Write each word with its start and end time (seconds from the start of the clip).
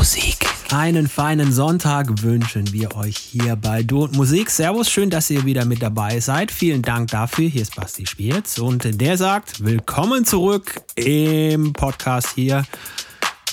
Musik. 0.00 0.46
Einen 0.70 1.06
feinen 1.06 1.52
Sonntag 1.52 2.22
wünschen 2.22 2.72
wir 2.72 2.96
euch 2.96 3.18
hier 3.18 3.54
bei 3.54 3.82
Du 3.82 4.04
und 4.04 4.16
Musik. 4.16 4.48
Servus, 4.48 4.88
schön, 4.90 5.10
dass 5.10 5.28
ihr 5.28 5.44
wieder 5.44 5.66
mit 5.66 5.82
dabei 5.82 6.20
seid. 6.20 6.50
Vielen 6.50 6.80
Dank 6.80 7.10
dafür. 7.10 7.50
Hier 7.50 7.60
ist 7.60 7.76
Basti 7.76 8.06
Spierz 8.06 8.56
und 8.56 8.98
der 8.98 9.18
sagt, 9.18 9.62
willkommen 9.62 10.24
zurück 10.24 10.80
im 10.94 11.74
Podcast 11.74 12.30
hier, 12.34 12.64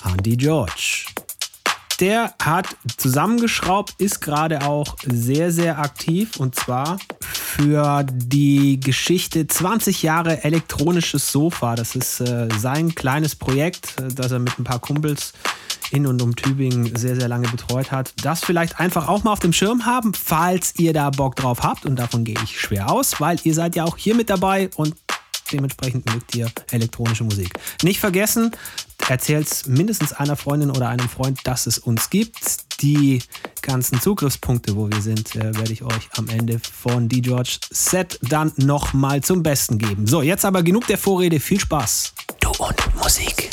Andy 0.06 0.38
George. 0.38 1.08
Der 2.00 2.34
hat 2.42 2.78
zusammengeschraubt, 2.96 3.96
ist 3.98 4.22
gerade 4.22 4.66
auch 4.66 4.96
sehr, 5.06 5.52
sehr 5.52 5.80
aktiv 5.80 6.38
und 6.38 6.56
zwar 6.56 6.98
für 7.20 8.06
die 8.10 8.80
Geschichte 8.80 9.48
20 9.48 10.02
Jahre 10.02 10.46
elektronisches 10.46 11.30
Sofa. 11.30 11.76
Das 11.76 11.96
ist 11.98 12.22
äh, 12.22 12.48
sein 12.58 12.96
kleines 12.96 13.36
Projekt, 13.36 14.00
äh, 14.00 14.14
das 14.14 14.32
er 14.32 14.40
mit 14.40 14.58
ein 14.58 14.64
paar 14.64 14.80
Kumpels 14.80 15.34
in 15.92 16.08
und 16.08 16.22
um 16.22 16.36
Tübingen 16.36 16.96
sehr, 16.96 17.16
sehr 17.16 17.28
lange 17.28 17.48
betreut 17.48 17.92
hat. 17.92 18.14
Das 18.24 18.44
vielleicht 18.44 18.80
einfach 18.80 19.08
auch 19.08 19.24
mal 19.24 19.34
auf 19.34 19.40
dem 19.40 19.54
Schirm 19.54 19.86
haben, 19.86 20.14
falls 20.14 20.74
ihr 20.78 20.94
da 20.94 21.10
Bock 21.10 21.36
drauf 21.36 21.64
habt. 21.64 21.86
Und 21.86 21.98
davon 21.98 22.24
gehe 22.24 22.38
ich 22.44 22.60
schwer 22.60 22.92
aus, 22.92 23.20
weil 23.20 23.38
ihr 23.44 23.54
seid 23.54 23.76
ja 23.76 23.86
auch 23.86 23.98
hier 23.98 24.16
mit 24.16 24.30
dabei 24.30 24.70
und 24.76 24.96
dementsprechend 25.52 26.12
mögt 26.14 26.36
ihr 26.36 26.52
elektronische 26.72 27.24
Musik. 27.24 27.54
Nicht 27.84 28.00
vergessen, 28.00 28.52
erzählt 29.08 29.64
mindestens 29.68 30.14
einer 30.14 30.36
Freundin 30.36 30.72
oder 30.72 30.90
einem 30.90 31.08
Freund, 31.08 31.40
dass 31.46 31.68
es 31.68 31.78
uns 31.78 32.10
gibt. 32.10 32.82
Die 32.82 33.22
ganzen 33.62 34.00
Zugriffspunkte, 34.02 34.76
wo 34.76 34.90
wir 34.90 35.02
sind, 35.02 35.36
äh, 35.36 35.56
werde 35.56 35.74
ich 35.74 35.84
euch 35.84 36.10
am 36.18 36.28
Ende 36.30 36.60
von 36.60 37.10
die 37.10 37.22
George 37.22 37.58
Set 37.70 38.20
dann 38.22 38.52
nochmal 38.58 39.22
zum 39.22 39.44
Besten 39.44 39.78
geben. 39.78 40.06
So, 40.08 40.22
jetzt 40.22 40.46
aber 40.46 40.64
genug 40.64 40.86
der 40.88 40.98
Vorrede. 40.98 41.40
Viel 41.40 41.60
Spaß. 41.60 42.14
Du 42.40 42.50
und 42.64 42.96
Musik. 42.96 43.50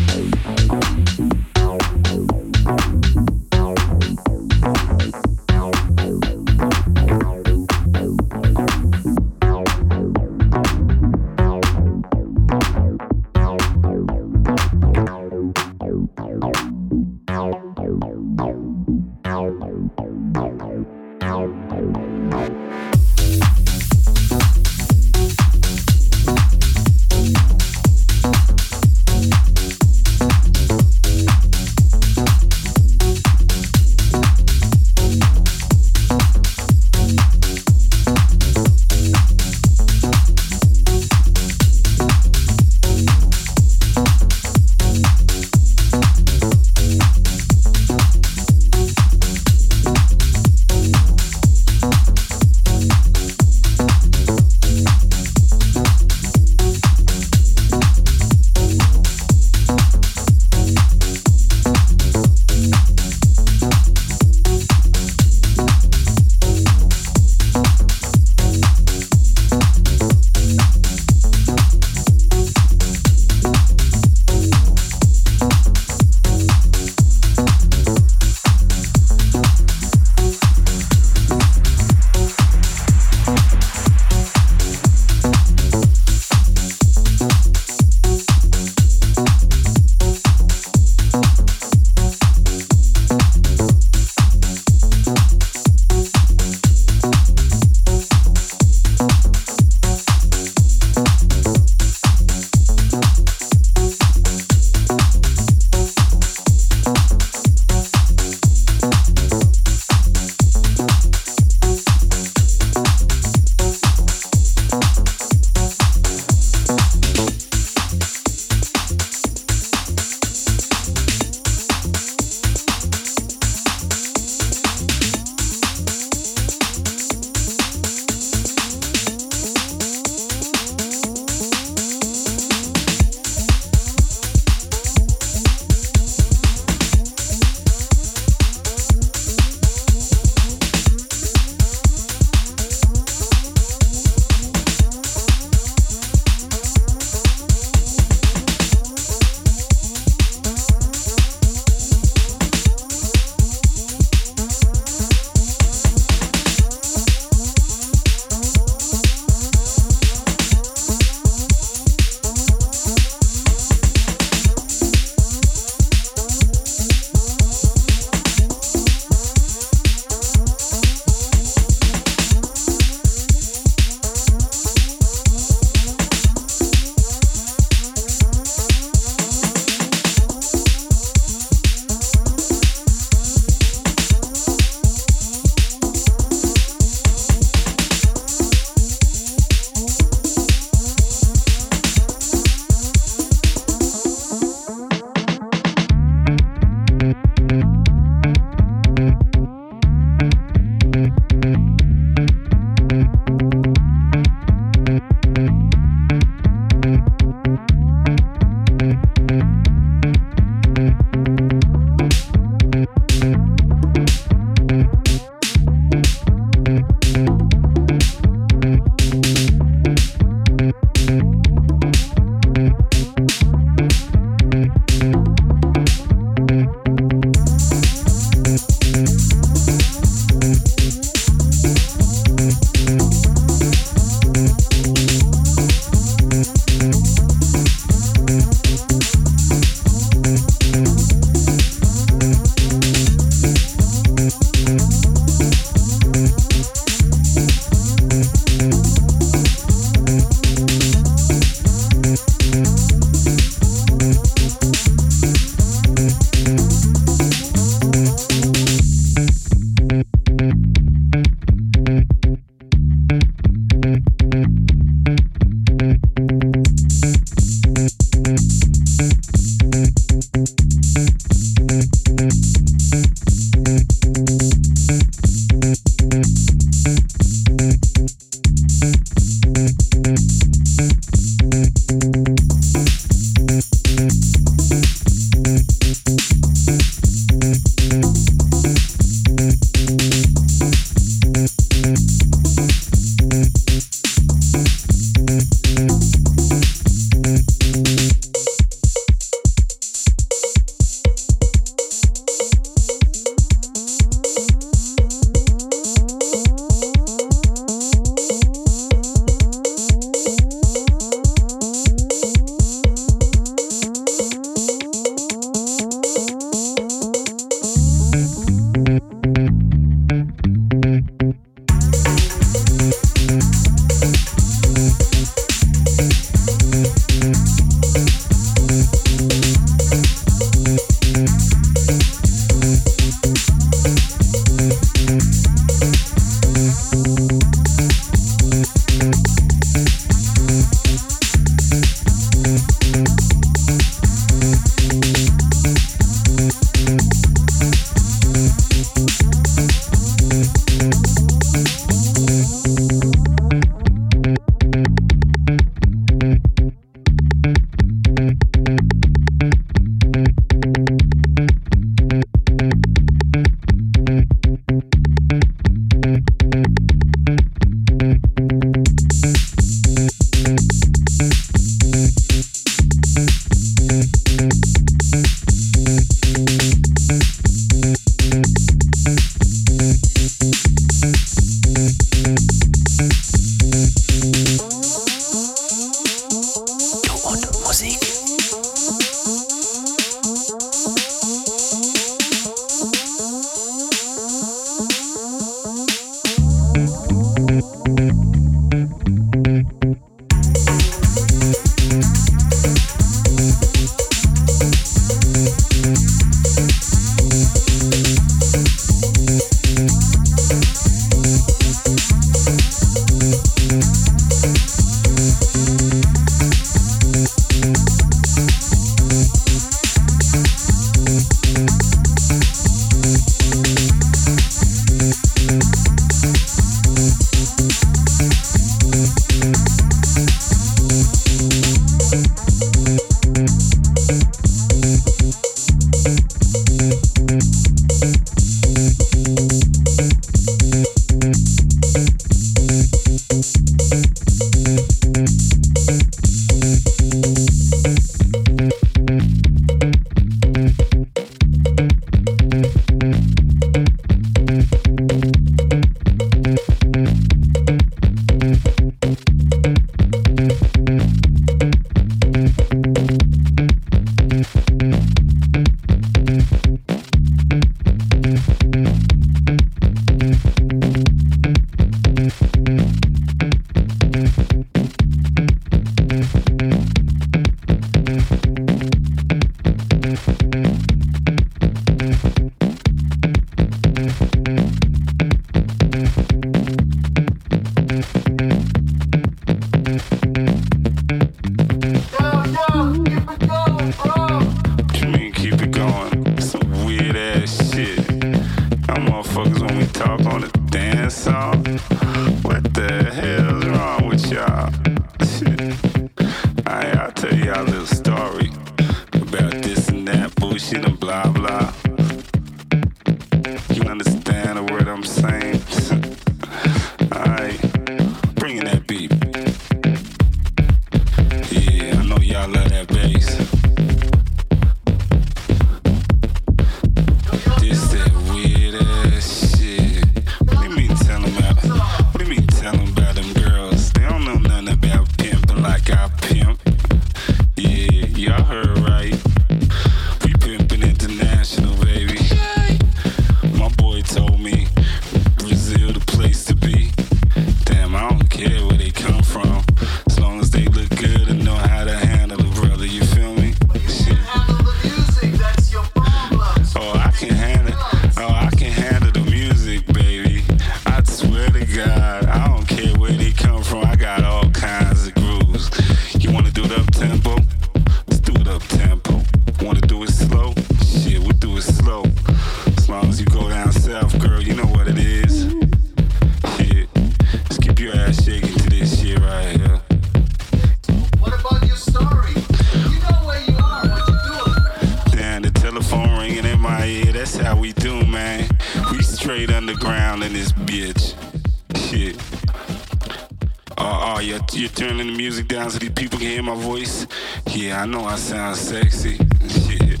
turning 594.96 595.12
the 595.12 595.16
music 595.18 595.48
down 595.48 595.68
so 595.70 595.78
these 595.78 595.90
people 595.90 596.18
can 596.18 596.28
hear 596.28 596.42
my 596.42 596.54
voice. 596.54 597.06
Yeah, 597.50 597.82
I 597.82 597.86
know 597.86 598.04
I 598.04 598.14
sound 598.14 598.56
sexy. 598.56 599.16
Shit. 599.48 600.00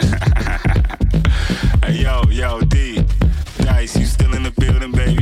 hey, 1.84 2.02
yo, 2.02 2.22
yo, 2.28 2.60
D. 2.62 3.04
Dice, 3.58 3.96
you 3.96 4.04
still 4.04 4.34
in 4.34 4.42
the 4.42 4.50
building, 4.50 4.90
baby? 4.90 5.21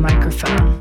Microphone. 0.00 0.79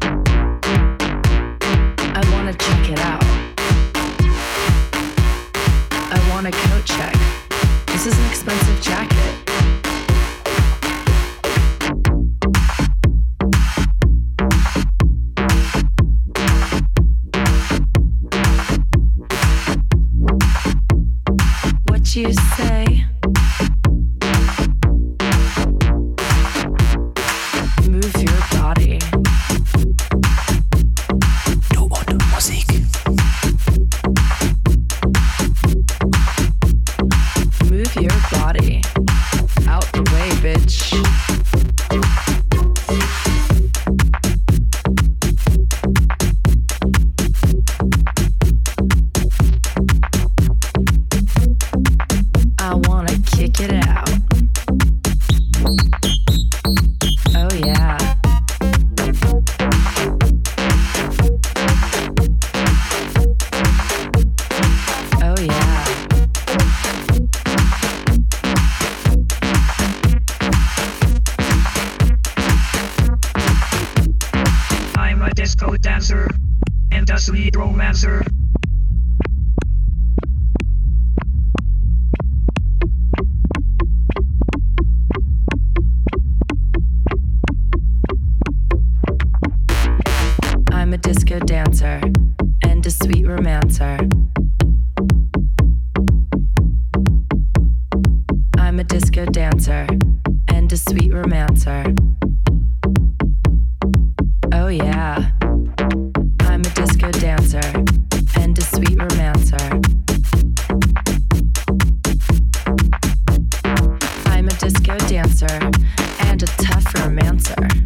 for 116.91 117.03
a 117.03 117.09
mancer. 117.09 117.78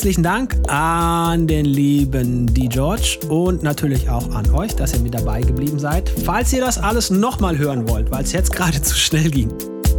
Herzlichen 0.00 0.22
Dank 0.22 0.56
an 0.70 1.46
den 1.46 1.66
lieben 1.66 2.46
D. 2.54 2.68
George 2.68 3.18
und 3.28 3.62
natürlich 3.62 4.08
auch 4.08 4.34
an 4.34 4.50
euch, 4.50 4.74
dass 4.74 4.94
ihr 4.94 5.00
mit 5.00 5.12
dabei 5.12 5.42
geblieben 5.42 5.78
seid. 5.78 6.10
Falls 6.24 6.54
ihr 6.54 6.62
das 6.62 6.78
alles 6.78 7.10
nochmal 7.10 7.58
hören 7.58 7.86
wollt, 7.86 8.10
weil 8.10 8.24
es 8.24 8.32
jetzt 8.32 8.50
gerade 8.50 8.80
zu 8.82 8.96
schnell 8.96 9.30
ging, 9.30 9.52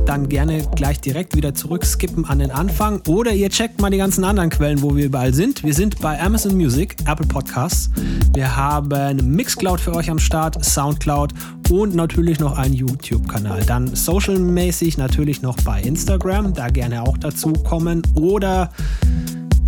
dann 0.07 0.27
gerne 0.27 0.67
gleich 0.75 0.99
direkt 1.01 1.35
wieder 1.35 1.53
zurück 1.53 1.85
skippen 1.85 2.25
an 2.25 2.39
den 2.39 2.49
Anfang 2.49 3.03
oder 3.07 3.31
ihr 3.31 3.51
checkt 3.51 3.79
mal 3.79 3.91
die 3.91 3.99
ganzen 3.99 4.23
anderen 4.23 4.49
Quellen, 4.49 4.81
wo 4.81 4.95
wir 4.95 5.05
überall 5.05 5.35
sind. 5.35 5.63
Wir 5.63 5.75
sind 5.75 5.99
bei 6.01 6.19
Amazon 6.19 6.57
Music, 6.57 6.95
Apple 7.05 7.27
Podcasts. 7.27 7.91
Wir 8.33 8.55
haben 8.55 9.35
Mixcloud 9.35 9.79
für 9.79 9.93
euch 9.93 10.09
am 10.09 10.17
Start, 10.17 10.65
Soundcloud 10.65 11.31
und 11.69 11.93
natürlich 11.93 12.39
noch 12.39 12.57
einen 12.57 12.73
YouTube-Kanal. 12.73 13.63
Dann 13.67 13.95
socialmäßig 13.95 14.97
natürlich 14.97 15.43
noch 15.43 15.57
bei 15.57 15.79
Instagram, 15.79 16.55
da 16.55 16.69
gerne 16.69 17.03
auch 17.03 17.19
dazu 17.19 17.53
kommen 17.53 18.01
oder 18.15 18.71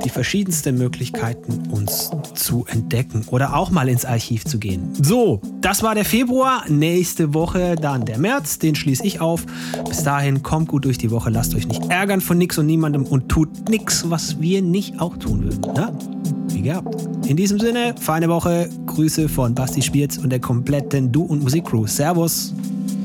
die 0.03 0.09
verschiedensten 0.09 0.77
Möglichkeiten, 0.77 1.63
uns 1.71 2.11
zu 2.35 2.65
entdecken 2.67 3.23
oder 3.27 3.55
auch 3.55 3.71
mal 3.71 3.89
ins 3.89 4.05
Archiv 4.05 4.45
zu 4.45 4.59
gehen. 4.59 4.93
So, 5.01 5.41
das 5.61 5.81
war 5.81 5.95
der 5.95 6.05
Februar. 6.05 6.65
Nächste 6.69 7.33
Woche 7.33 7.75
dann 7.75 8.05
der 8.05 8.19
März, 8.19 8.59
den 8.59 8.75
schließe 8.75 9.03
ich 9.05 9.21
auf. 9.21 9.45
Bis 9.87 10.03
dahin 10.03 10.43
kommt 10.43 10.67
gut 10.67 10.85
durch 10.85 10.99
die 10.99 11.09
Woche, 11.09 11.31
lasst 11.31 11.55
euch 11.55 11.67
nicht 11.67 11.89
ärgern 11.89 12.21
von 12.21 12.37
nix 12.37 12.59
und 12.59 12.67
niemandem 12.67 13.05
und 13.05 13.29
tut 13.29 13.69
nichts, 13.69 14.09
was 14.09 14.39
wir 14.39 14.61
nicht 14.61 14.99
auch 14.99 15.17
tun 15.17 15.43
würden. 15.43 15.73
Ne? 15.73 16.18
Wie 16.51 16.61
gehabt. 16.61 17.07
In 17.27 17.37
diesem 17.37 17.59
Sinne, 17.59 17.95
feine 17.99 18.29
Woche, 18.29 18.69
Grüße 18.85 19.29
von 19.29 19.53
Basti 19.53 19.81
Spierz 19.81 20.17
und 20.17 20.29
der 20.31 20.39
kompletten 20.39 21.11
Du 21.11 21.23
und 21.23 21.43
Musik 21.43 21.65
Crew. 21.65 21.85
Servus. 21.87 22.53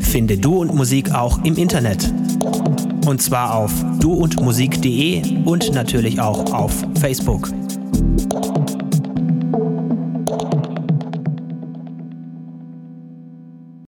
Finde 0.01 0.39
Du 0.39 0.57
und 0.57 0.75
Musik 0.75 1.13
auch 1.13 1.43
im 1.45 1.57
Internet. 1.57 2.13
Und 3.07 3.21
zwar 3.21 3.55
auf 3.55 3.73
duundmusik.de 4.01 5.43
und 5.45 5.73
natürlich 5.75 6.21
auch 6.21 6.53
auf 6.53 6.73
Facebook. 7.01 7.51